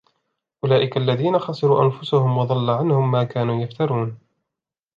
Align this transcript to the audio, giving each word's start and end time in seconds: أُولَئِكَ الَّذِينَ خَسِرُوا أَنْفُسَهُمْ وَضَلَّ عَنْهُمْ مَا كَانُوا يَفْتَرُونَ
أُولَئِكَ 0.63 0.97
الَّذِينَ 0.97 1.39
خَسِرُوا 1.39 1.83
أَنْفُسَهُمْ 1.85 2.37
وَضَلَّ 2.37 2.69
عَنْهُمْ 2.69 3.11
مَا 3.11 3.23
كَانُوا 3.23 3.61
يَفْتَرُونَ 3.63 4.17